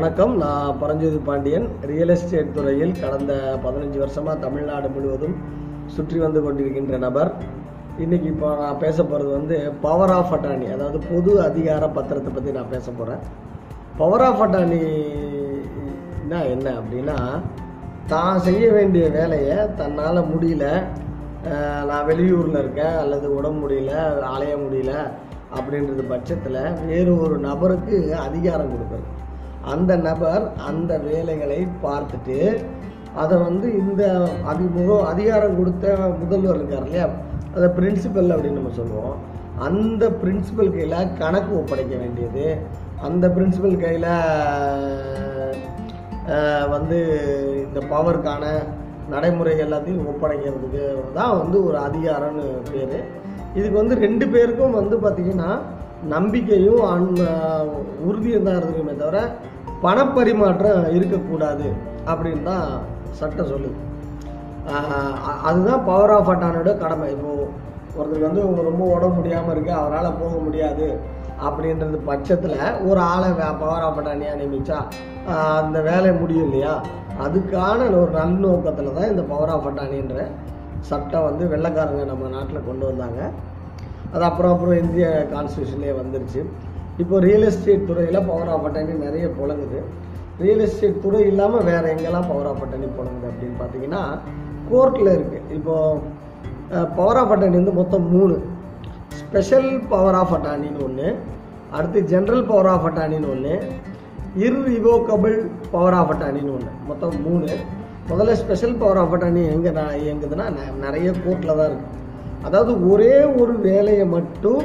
[0.00, 0.34] வணக்கம்.
[0.42, 1.64] நான் Paranjothi Pandian.
[1.88, 3.32] Real estate துறையில் கடந்த
[3.64, 5.34] பதினஞ்சு வருஷமாக தமிழ்நாடு முழுவதும்
[5.94, 7.30] சுற்றி வந்து கொண்டிருக்கின்ற நபர்.
[8.04, 12.72] இன்னைக்கு இப்போ நான் பேச போகிறது வந்து பவர் ஆஃப் அட்டானி அதாவது பொது அதிகார பத்திரத்தை பற்றி நான்
[12.74, 13.22] பேச போகிறேன்
[14.00, 17.18] பவர் ஆஃப் அட்டானினா என்ன அப்படின்னா
[18.14, 20.66] தான் செய்ய வேண்டிய வேலையை தன்னால் முடியல.
[21.90, 23.94] நான் வெளியூரில் இருக்கேன் அல்லது உடம்பு முடியல
[24.34, 24.94] அலைய முடியல
[25.58, 27.98] அப்படின்றது பட்சத்தில் வேறு ஒரு நபருக்கு
[28.28, 29.08] அதிகாரம் கொடுக்குறது.
[29.62, 32.38] அந்த நபர் அந்த வேலைகளை பார்த்துட்டு
[33.14, 34.02] அதை வந்து இந்த
[34.50, 37.06] அதிமுக அதிகாரம் கொடுத்த முதல்வர் இருக்கார் இல்லையா?
[37.54, 39.16] அதை பிரின்சிபல் அப்படின்னு நம்ம சொல்லுவோம்.
[39.56, 42.56] அந்த பிரின்சிபல் கையில் கணக்கு ஒப்படைக்க வேண்டியது.
[43.02, 44.10] அந்த பிரின்சிபல் கையில்
[46.68, 46.98] வந்து
[47.66, 48.44] இந்த பவருக்கான
[49.08, 52.98] நடைமுறை எல்லாத்தையும் ஒப்படைக்கிறதுக்கு தான் வந்து ஒரு அதிகாரம்னு பேர்.
[53.54, 55.50] இதுக்கு வந்து ரெண்டு பேருக்கும் வந்து பார்த்திங்கன்னா
[56.14, 57.08] நம்பிக்கையும் அன்
[58.08, 59.18] உறுதியும் தான் இருக்குமே தவிர
[59.84, 61.68] பணப்பரிமாற்றம் இருக்கக்கூடாது
[62.10, 62.66] அப்படின்னு தான்
[63.20, 63.78] சட்டம் சொல்லுது.
[65.48, 67.08] அதுதான் பவர் ஆஃப் அட்டானோட கடமை.
[67.16, 67.44] இப்போது
[67.96, 70.88] ஒருத்தருக்கு வந்து ரொம்ப உடம்பு முடியாமல் இருக்குது அவரால் போக முடியாது
[71.46, 73.30] அப்படின்றது பட்சத்தில் ஒரு ஆளை
[73.62, 74.78] பவர் ஆஃப் அட்டானியாக நியமிச்சா
[75.60, 76.74] அந்த வேலை முடியும் இல்லையா?
[77.26, 80.26] அதுக்கான ஒரு நல்நோக்கத்தில் தான் இந்த பவர் ஆஃப் அட்டானின்ற
[80.90, 83.20] சட்டம் வந்து வெள்ளைக்காரங்க நம்ம நாட்டில் கொண்டு வந்தாங்க.
[84.14, 86.40] அது அப்புறம் அப்புறம் இந்திய கான்ஸ்டியூஷன்லேயே வந்துருச்சு.
[87.02, 89.80] இப்போ ரியல் எஸ்டேட் துறையில் பவர் ஆஃப் அட்டர்னி நிறைய புழங்குது.
[90.44, 94.02] ரியல் எஸ்டேட் துறை இல்லாமல் வேறு எங்கெல்லாம் பவர் ஆஃப் அட்டர்னி புழங்குது அப்படின்னு பார்த்தீங்கன்னா
[94.70, 96.00] கோர்ட்டில் இருக்குது இப்போது
[96.98, 98.36] பவர் ஆஃப் அட்டர்னி வந்து மொத்தம் மூணு.
[99.20, 101.08] ஸ்பெஷல் பவர் ஆஃப் அட்டானின்னு ஒன்று
[101.76, 103.54] அடுத்து ஜென்ரல் பவர் ஆஃப் அட்டானின்னு ஒன்று
[104.44, 105.36] இர்ரிவோக்கபிள்
[105.74, 107.48] பவர் ஆஃப் அட்டானின்னு ஒன்று மொத்தம் மூணு.
[108.10, 109.72] முதல்ல ஸ்பெஷல் பவர் ஆஃப் அட்டானி எங்கே
[110.04, 110.46] இயங்குதுன்னா
[110.84, 111.98] நிறைய கோர்ட்டில் தான் இருக்குது
[112.46, 114.62] அதாவது ஒரே ஒரு வேலையை மட்டும்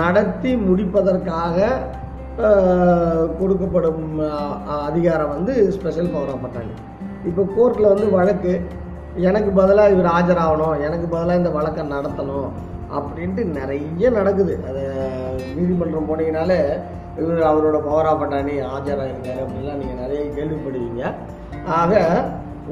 [0.00, 1.68] நடத்தி முடிப்பதற்காக
[3.38, 4.02] கொடுக்கப்படும்
[4.88, 6.74] அதிகாரம் வந்து ஸ்பெஷல் பவர் ஆஃப் அட்டானி
[7.28, 8.52] இப்போ கோர்ட்டில் வந்து வழக்கு
[9.28, 12.50] எனக்கு பதிலாக இவர் ஆஜராகணும் எனக்கு பதிலாக இந்த வழக்கை நடத்தணும்
[12.98, 14.54] அப்படின்ட்டு நிறைய நடக்குது.
[14.68, 14.82] அது
[15.56, 16.60] நீதிமன்றம் போனீங்கனாலே
[17.22, 21.02] இவர் அவரோட பவர் ஆஃப் அட்டானி ஆஜராகிருக்காரு அப்படின்லாம் நீங்கள் நிறைய கேள்விப்படுவீங்க
[21.80, 22.02] ஆக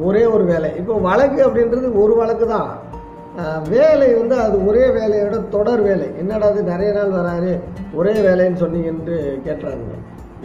[0.07, 0.71] ஒரே ஒரு வேலை.
[0.81, 2.71] இப்போ வழக்கு அப்படின்றது ஒரு வழக்கு தான்
[3.73, 6.07] வேலை வந்து அது ஒரே வேலையோட தொடர் வேலை.
[6.21, 7.53] என்னடா அது நிறைய நாள் வராரு
[7.99, 9.17] ஒரே வேலைன்னு சொன்னீங்கன்ட்டு
[9.47, 9.97] கேட்டுறாங்க.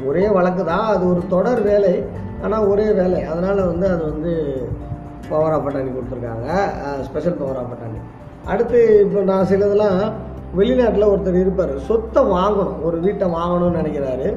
[0.09, 1.93] ஒரே வழக்கு தான் அது ஒரு தொடர் வேலை
[2.45, 3.19] ஆனால் ஒரே வேலை.
[3.31, 4.33] அதனால் வந்து அது வந்து
[5.29, 6.47] பவர் ஆஃப் அட்டானி கொடுத்துருக்காங்க.
[7.07, 7.99] ஸ்பெஷல் பவர் ஆஃப் அட்டானி
[8.51, 9.99] அடுத்து இப்போ நான் சிலதெல்லாம்
[10.59, 11.73] வெளிநாட்டில் ஒருத்தர் இருப்பார்.
[11.89, 14.29] சொத்தை வாங்கணும் ஒரு வீட்டை வாங்கணும்னு நினைக்கிறாரு.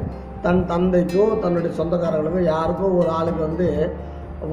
[0.46, 3.68] தன் தந்தைக்கோ தன்னுடைய சொந்தக்காரங்களுக்கோ யாருக்கோ ஒரு ஆளுக்கு வந்து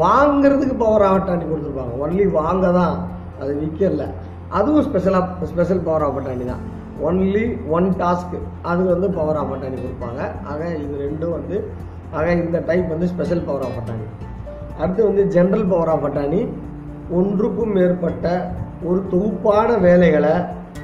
[0.04, 1.96] வாங்கிறதுக்கு பவர் ஆஃப் அட்டானி கொடுத்துருப்பாங்க.
[2.06, 2.96] ஒன்லி வாங்க தான்.
[3.42, 4.06] அது விற்கல
[4.60, 6.64] அதுவும் ஸ்பெஷலாக ஸ்பெஷல் பவர் ஆஃப் அட்டானி தான்.
[7.08, 7.44] ஒன்லி
[7.76, 8.40] ஒன் டாஸ்க்கு
[8.72, 10.22] அது வந்து பவர் ஆஃப் அட்டானி கொடுப்பாங்க.
[10.52, 11.58] ஆக இது ரெண்டும் வந்து
[12.18, 14.08] ஆக இந்த டைப் வந்து ஸ்பெஷல் பவர் ஆஃப் அட்டானி
[14.80, 16.42] அடுத்து வந்து ஜென்ரல் பவர் ஆஃப் அட்டானி
[17.20, 18.28] ஒன்றுக்கும் மேற்பட்ட
[18.90, 20.34] ஒரு தொகுப்பான வேலைகளை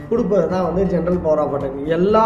[0.09, 2.25] கொடுப்பது தான் வந்து ஜென்ரல் பவர் ஆஃப் அட்டானி எல்லா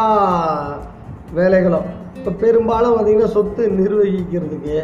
[1.40, 1.88] வேலைகளும்.
[2.19, 4.78] இப்போ பெரும்பாலும் பார்த்திங்கன்னா சொத்து நிர்வகிக்கிறதுக்கு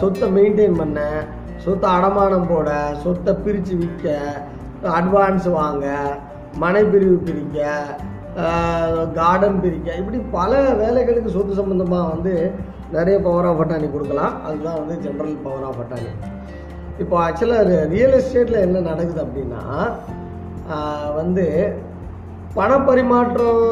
[0.00, 1.00] சொத்தை மெயின்டைன் பண்ண
[1.64, 2.70] சொத்தை அடமானம் போட
[3.04, 4.06] சொத்தை பிரித்து விற்க
[4.98, 5.86] அட்வான்ஸ் வாங்க
[6.58, 7.58] மனை பிரிவு பிரிக்க
[9.14, 10.52] கார்டன் பிரிக்க இப்படி பல
[10.82, 12.32] வேலைகளுக்கு சொத்து சம்மந்தமாக வந்து
[12.92, 14.34] நிறைய பவர் ஆஃப் அட்டானி கொடுக்கலாம்.
[14.46, 16.10] அதுதான் வந்து ஜென்ரல் பவர் ஆஃப் அட்டானி
[16.98, 19.62] இப்போ ஆக்சுவலாக ரியல் எஸ்டேட்டில் என்ன நடக்குது அப்படின்னா
[21.14, 21.46] வந்து
[22.54, 23.64] பணப்பரிமாற்றம்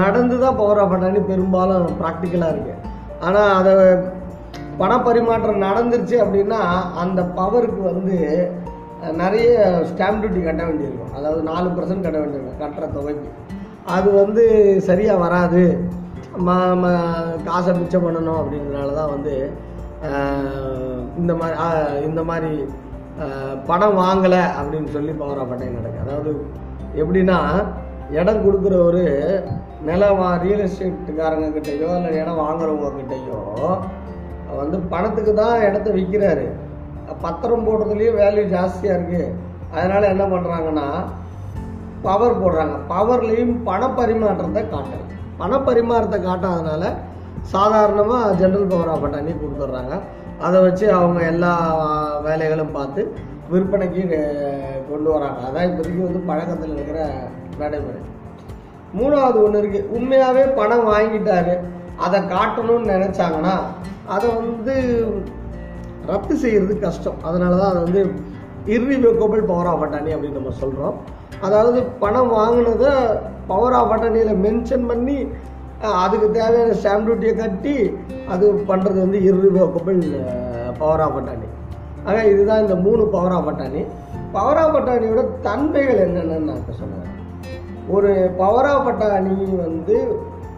[0.00, 2.82] நடந்து தான் பவர் ஆஃப் அட்டானி பெரும்பாலும் ப்ராக்டிக்கலாக இருக்குது
[3.20, 3.72] ஆனால் அதை
[4.78, 6.60] பணப்பரிமாற்றம் நடந்துருச்சு அப்படின்னா
[6.94, 8.16] அந்த பவருக்கு வந்து
[9.12, 9.50] நிறைய
[9.90, 11.14] ஸ்டாம்ப் டியூட்டி கட்ட வேண்டியிருக்கும்.
[11.14, 13.28] அதாவது நாலு பர்சன்ட் கட்ட வேண்டியிருக்கும் கட்டுற தொகைக்கு.
[13.86, 14.44] அது வந்து
[14.80, 15.62] சரியாக வராது.
[16.46, 16.50] ம
[16.80, 19.34] ம- காசை மிச்சம் பண்ணணும் அப்படின்றனால தான் வந்து
[21.18, 21.56] இந்த மாதிரி
[22.04, 22.50] இந்த மாதிரி
[23.66, 26.32] பணம் வாங்கலை அப்படின்னு சொல்லி பவராப்பட்டை நடக்கு அதாவது
[26.94, 27.38] எப்படின்னா
[28.10, 29.04] இடம் கொடுக்குறவரு
[29.82, 33.40] நிலம் வா ரியல் எஸ்டேட்டுக்காரங்க கிட்டேயோ இல்லை இடம் வாங்குறவங்க கிட்டேயோ
[34.60, 36.46] வந்து பணத்துக்கு தான் இடத்த விற்கிறாரு
[37.24, 39.34] பத்திரம் போடுறதுலேயும் வேல்யூ ஜாஸ்தியாக இருக்குது
[39.74, 40.86] அதனால் என்ன பண்ணுறாங்கன்னா
[42.06, 42.74] பவர் போடுறாங்க.
[42.92, 45.02] பவர்லேயும் பணப்பரிமாற்றத்தை காட்டல
[45.40, 46.84] பணப்பரிமாற்றத்தை காட்டாதனால
[47.54, 49.94] சாதாரணமாக ஜென்ரல் பவர் ஆஃப் அட்டானி கொடுத்துட்றாங்க.
[50.46, 51.52] அதை வச்சு அவங்க எல்லா
[52.26, 53.02] வேலைகளும் பார்த்து
[53.52, 54.02] விற்பனைக்கு
[54.90, 55.40] கொண்டு வராங்க.
[55.48, 57.00] அதான் இப்போதைக்கு வந்து பழக்கத்தில் இருக்கிற
[57.62, 58.00] நடைமுறை.
[58.98, 61.54] மூணாவது ஒன்று இருக்குது உண்மையாகவே பணம் வாங்கிட்டாரு.
[62.06, 63.54] அதை காட்டணும்னு நினச்சாங்கன்னா
[64.06, 64.74] அதை வந்து
[66.06, 67.18] ரத்து செய்கிறது கஷ்டம்.
[67.22, 68.02] அதனால தான் அதை வந்து
[68.66, 70.96] இர்ரிவோக்கபிள் பவர் ஆஃப் அட்டானி அப்படின்னு நம்ம சொல்கிறோம்
[71.40, 72.92] அதாவது பணம் வாங்கினதை
[73.46, 75.16] பவர் ஆஃப் அட்டானியில் மென்ஷன் பண்ணி
[76.02, 77.74] அதுக்கு தேவையான ஸ்டாம்ப் டியூட்டியை கட்டி
[78.28, 80.00] அது பண்ணுறது வந்து irrevocable
[80.78, 81.48] பவர் ஆஃப் அட்டானி
[82.06, 83.82] ஆக இதுதான் இந்த மூணு power of attorney
[84.32, 87.12] power of அட்டானியோட தன்மைகள் என்னென்னு நான் இப்போ சொன்னேன்
[87.88, 89.96] ஒரு பவர் ஆஃப் அட்டானி வந்து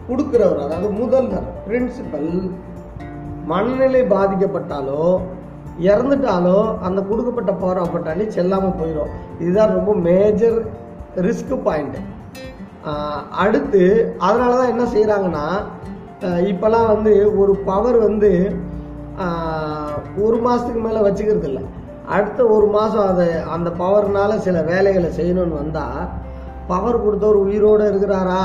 [0.07, 2.31] கொடுக்குறவர் அதாவது முதல்வர் பிரின்சிபல்
[3.49, 5.03] மனநிலை பாதிக்கப்பட்டாலோ
[5.81, 10.57] இறந்துட்டாலோ அந்த கொடுக்கப்பட்ட பவர் ஆஃப் செல்லாமல் போயிடும் இதுதான் ரொம்ப மேஜர்
[11.15, 12.01] ரிஸ்க் பாயிண்ட்டு
[13.35, 13.81] அடுத்து
[14.17, 15.45] அதனால தான் என்ன செய்கிறாங்கன்னா
[16.51, 18.31] இப்போல்லாம் வந்து ஒரு பவர் வந்து
[20.23, 21.63] ஒரு மாதத்துக்கு மேலே வச்சுக்கிறது இல்லை
[22.07, 25.99] அடுத்த ஒரு மாதம் அதை அந்த பவர்னால் சில வேலைகளை செய்யணும்னு வந்தால்
[26.67, 28.41] பவர் கொடுத்தவர் உயிரோடு இருக்கிறாரா?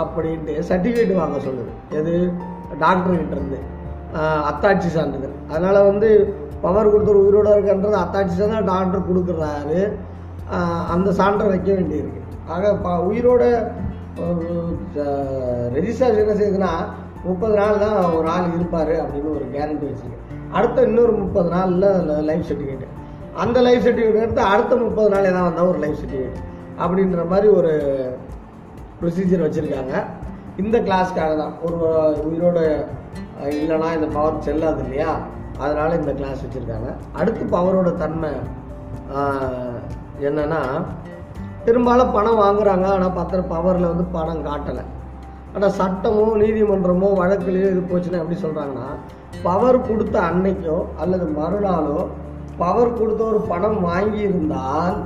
[0.00, 1.72] அப்படின்ட்டு சர்டிஃபிகேட் வாங்க சொல்லுது.
[1.90, 2.14] எது?
[2.80, 3.58] டாக்டர்கிட்ட இருந்து.
[4.50, 5.36] அத்தாட்சி சான்றிதழ்.
[5.52, 6.08] அதனால் வந்து
[6.64, 9.80] பவர் கொடுத்தவர் உயிரோட இருக்கின்றது அத்தாட்சி தான் டாக்டர் கொடுக்குறாரு.
[10.94, 12.20] அந்த சான்றை வைக்க வேண்டியிருக்கு.
[12.54, 13.42] ஆக ப உயிரோட
[15.76, 16.72] ரெஜிஸ்டர் என்ன செய்யுதுன்னா
[17.28, 20.20] முப்பது நாள் தான் ஒரு ஆள் இருப்பார் அப்படின்னு ஒரு கேரண்டி வச்சுருக்கு.
[20.56, 21.86] அடுத்த இன்னொரு முப்பது நாளில்
[22.30, 22.90] லைஃப் சர்டிஃபிகேட்
[23.42, 26.42] அந்த லைஃப் சர்டிஃபிகேட் எடுத்து அடுத்த முப்பது நாள் எதாவது வந்தால் ஒரு லைஃப் சர்டிஃபிகேட்
[26.82, 27.72] அப்படின்ற மாதிரி ஒரு
[29.00, 29.94] ப்ரொசீஜர் வச்சுருக்காங்க.
[30.62, 31.54] இந்த கிளாஸ்க்காக தான்.
[31.66, 31.78] ஒரு
[32.28, 32.60] உயிரோட
[33.52, 35.12] இல்லைன்னா இந்த பவர் செல்லாது இல்லையா?
[35.62, 36.90] அதனால் இந்த கிளாஸ் வச்சுருக்காங்க.
[37.20, 38.30] அடுத்து பவரோட தன்மை
[39.08, 39.22] என்னென்னா
[40.28, 40.60] என்னன்னா
[41.66, 42.86] பெரும்பாலும் பணம் வாங்குறாங்க.
[42.96, 44.84] ஆனால் பத்திர பவரில் வந்து பணம் காட்டலை.
[45.54, 48.86] ஆனால் சட்டமோ நீதிமன்றமோ வழக்குலையோ இது போச்சுன்னா எப்படி சொல்கிறாங்கன்னா
[49.46, 51.98] பவர் கொடுத்த அன்னைக்கோ அல்லது மறுநாளோ
[52.62, 54.96] பவர் கொடுத்த ஒரு பணம் வாங்கி இருந்தால்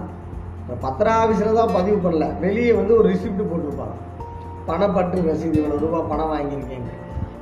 [0.85, 2.27] பத்திர ஆஃபீஸில் தான் பதிவு பண்ணல.
[2.45, 3.97] வெளியே வந்து ஒரு ரிசிப்ட் போட்டிருப்பாங்க.
[4.71, 6.91] பணப்பற்று ரசீது இவ்வளோ ரூபாய் பணம் வாங்கியிருக்கேங்க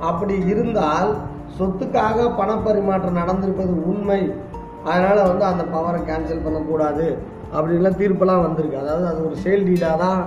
[0.09, 1.09] அப்படி இருந்தால்
[1.57, 4.21] சொத்துக்காக பண பரிமாற்றம் நடந்திருப்பது உண்மை.
[4.89, 7.05] அதனால் வந்து அந்த பவரை கேன்சல் பண்ணக்கூடாது.
[7.55, 8.81] அப்படின்லாம் தீர்ப்பெல்லாம் வந்திருக்கு.
[8.83, 10.21] அதாவது அது ஒரு சேல் டீடாக தான்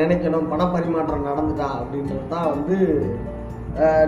[0.00, 0.48] நினைக்கணும்.
[0.52, 2.76] பண பரிமாற்றம் நடந்துட்டா அப்படின்றது தான் வந்து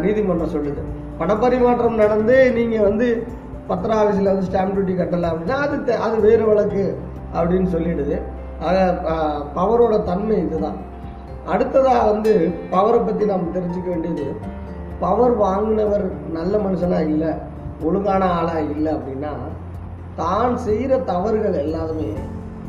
[0.04, 0.82] நீதிமன்றம் சொல்லுது.
[1.20, 3.06] பணப்பரிமாற்றம் நடந்து நீங்கள் வந்து
[3.70, 6.84] பத்திர ஆஃபீஸில் வந்து ஸ்டாம்ப் டியூட்டி கட்டலை அப்படின்னா அது அது வேறு வழக்கு
[7.38, 8.16] அப்படின்னு சொல்லிடுது.
[8.68, 8.78] ஆக
[9.58, 10.78] பவரோட தன்மை இதுதான்.
[11.52, 12.32] அடுத்ததாக வந்து
[12.72, 14.26] பவரை பற்றி நாம் தெரிஞ்சுக்க வேண்டியது
[15.02, 16.04] பவர் வாங்கினவர்
[16.36, 17.30] நல்ல மனுஷனாக இல்லை
[17.86, 19.32] ஒழுங்கான ஆளாக இல்லை அப்படின்னா
[20.20, 22.08] தான் செய்கிற தவறுகள் எல்லாருமே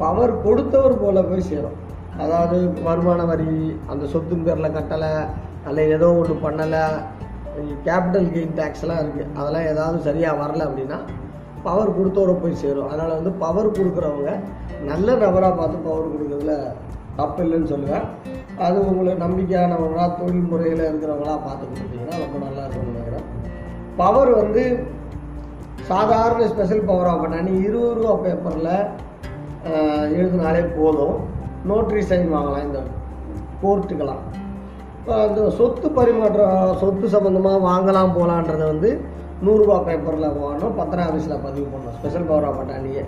[0.01, 1.78] பவர் கொடுத்தவர் போல போய் சேரும்.
[2.24, 2.57] அதாவது
[2.88, 3.50] வருமான வரி
[3.92, 5.12] அந்த சொத்து பேரில் கட்டலை
[5.69, 6.83] அல்ல ஏதோ ஒன்று பண்ணலை
[7.88, 11.00] கேபிட்டல் கெயின் டேக்ஸ்லாம் இருக்குது அதெல்லாம் ஏதாவது சரியாக வரல அப்படின்னா
[11.66, 12.88] பவர் கொடுத்தவரை போய் சேரும்.
[12.89, 14.31] அதனால் வந்து பவர் கொடுக்குறவங்க
[14.92, 16.56] நல்ல நபராக பார்த்து பவர் கொடுக்குறதுல
[17.19, 18.07] தப்பு இல்லைன்னு சொல்லுவேன்.
[18.66, 23.28] அது உங்களை நம்பிக்கையானவங்களா தொழில் முறையில் இருக்கிறவங்களா பார்த்து கொடுத்தீங்கன்னா ரொம்ப நல்லா இருக்கும்னு நினைக்கிறேன்.
[24.02, 24.63] பவர் வந்து
[25.92, 28.74] சாதாரண ஸ்பெஷல் பவர் ஆஃப் பண்ணி இருபது ரூபா பேப்பரில்
[30.19, 31.18] எழுதினாலே போதும்.
[31.69, 32.80] நோட்ரி சைன் வாங்கலாம் இந்த
[33.63, 34.22] கோர்ட்டுக்கெல்லாம்.
[35.00, 38.90] இப்போ அந்த சொத்து பரிமாற்றம் சொத்து சம்மந்தமாக வாங்கலாம் போகலான்றதை வந்து
[39.46, 40.74] நூறுரூவா பேப்பரில் வாங்கணும்.
[40.80, 41.96] பத்திரம் ஆஃபீஸில் பதிவு பண்ணணும்.
[42.00, 43.04] ஸ்பெஷல் பவர் ஆஃப் அட்டானியே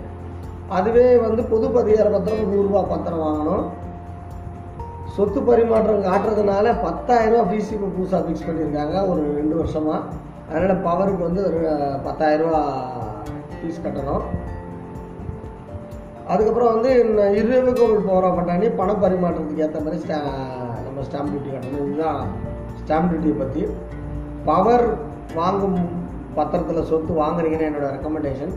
[0.76, 3.64] அதுவே வந்து பொது பதிகார பத்திரம் நூறுரூவா பத்திரம் வாங்கணும்.
[5.16, 8.94] சொத்து பரிமாற்றம் காட்டுறதுனால பத்தாயிரம் ஃபீஸ் இப்போ புதுசாக ஃபிக்ஸ் பண்ணியிருக்காங்க.
[9.10, 10.00] ஒரு ரெண்டு வருஷமாக
[10.48, 11.60] அதனால் பவருக்கு வந்து ஒரு
[12.06, 12.62] பத்தாயிரம் ரூபா
[13.58, 14.24] ஃபீஸ் கட்டணும்.
[16.32, 16.90] அதுக்கப்புறம் வந்து
[17.38, 20.18] இருவகோவில் போகிற பண்ணி பண பரிமாற்றத்துக்கு ஏற்ற மாதிரி ஸ்டா
[20.84, 21.86] நம்ம ஸ்டாம்ப் டியூட்டி கட்டணும்.
[21.86, 22.20] இதுதான்
[22.82, 23.62] ஸ்டாம்ப் டியூட்டியை பற்றி
[24.50, 24.86] பவர்
[25.40, 25.80] வாங்கும்
[26.38, 28.54] பத்திரத்தில் சொத்து வாங்குறீங்கன்னு என்னோட ரெக்கமெண்டேஷன்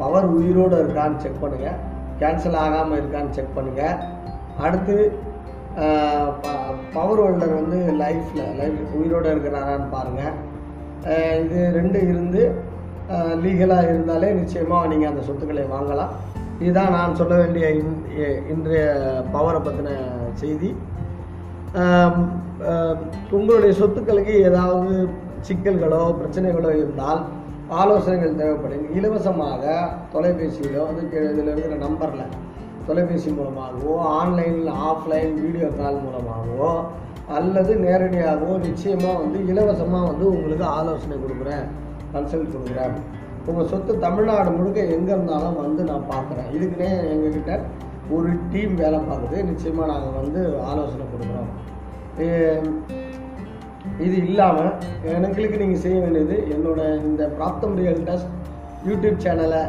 [0.00, 1.78] பவர் உயிரோடு இருக்கான்னு செக் பண்ணுங்கள்
[2.20, 3.96] கேன்சல் ஆகாமல் இருக்கான்னு செக் பண்ணுங்கள்
[4.66, 4.96] அடுத்து
[6.92, 12.54] பவர் ஹோல்டர் வந்து லைஃப்பில் லைஃப் உயிரோடு இருக்கிறாரான்னு பாருங்கள் இது ரெண்டு இருந்து
[13.10, 16.08] லீகலாக இருந்தாலே நிச்சயமாக நீங்கள் அந்த சொத்துக்களை வாங்கலாம்.
[16.58, 18.96] இதுதான் நான் சொல்ல வேண்டிய இன்- இன்றைய
[19.32, 19.88] பவரை பற்றின
[20.32, 20.76] செய்தி.
[23.30, 25.08] உங்களுடைய சொத்துக்களுக்கு ஏதாவது
[25.48, 27.24] சிக்கல்களோ பிரச்சனைகளோ இருந்தால்
[27.68, 28.94] ஆலோசனைகள் தேவைப்படும்.
[28.94, 32.26] இலவசமாக தொலைபேசியிலோ வந்து இதில் இருக்கிற நம்பரில்
[32.86, 36.70] தொலைபேசி மூலமாகவோ ஆன்லைனில் ஆஃப்லைன் வீடியோ கால் மூலமாகவோ
[37.36, 41.64] அல்லது நேரடியாகவோ நிச்சயமாக வந்து இலவசமாக வந்து உங்களுக்கு ஆலோசனை கொடுக்குறேன்
[42.12, 42.94] கன்சல்ட் கொடுக்குறேன்.
[43.48, 46.48] உங்கள் சொத்து தமிழ்நாடு முழுக்க எங்கே இருந்தாலும் வந்து நான் பார்க்குறேன்.
[46.56, 47.58] இதுக்குன்னே எங்ககிட்ட
[48.16, 49.36] ஒரு டீம் வேலை பார்க்குது.
[49.50, 50.40] நிச்சயமாக நாங்கள் வந்து
[50.70, 51.50] ஆலோசனை கொடுக்குறோம்.
[54.06, 54.72] இது இல்லாமல்
[55.26, 58.32] எங்களுக்கு நீங்கள் செய்ய வேண்டியது என்னோட இந்த பிராப்தம் ரியல் டஸ்ட்
[58.88, 59.62] யூடியூப் சேனலை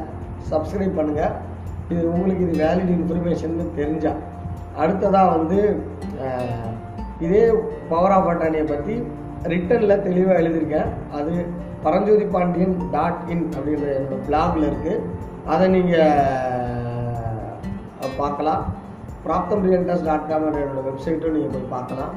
[0.52, 1.36] சப்ஸ்கிரைப் பண்ணுங்கள்
[1.92, 4.14] இது உங்களுக்கு இது வேலிட் இன்ஃபர்மேஷன் தெரிஞ்சா.
[4.82, 5.60] அடுத்ததாக வந்து
[7.26, 7.44] இதே
[7.92, 8.96] பவர் ஆஃப் அட்டானியை பற்றி
[9.54, 10.90] ரிட்டனில் தெளிவாக எழுதியிருக்கேன்.
[11.18, 11.34] அது
[11.86, 15.04] பரஞ்சோதி பாண்டியன் டாட் இன் அப்படின்ற என்னோட பிளாகில் இருக்குது
[15.54, 16.14] அதை நீங்கள்
[18.22, 18.64] பார்க்கலாம்.
[19.26, 22.16] பிராப்தம் ரியல்டர்ஸ் டாட் காம் என்னோட வெப்சைட்டும் நீங்கள் போய் பார்க்கலாம்.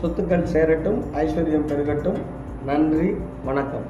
[0.00, 2.20] சொத்துக்கள் சேரட்டும் ஐஸ்வர்யம் பெருகட்டும்.
[2.70, 3.08] நன்றி
[3.48, 3.86] வணக்கம்.